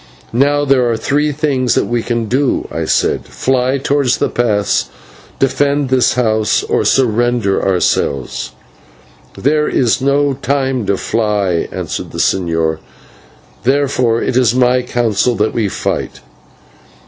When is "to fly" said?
10.87-11.67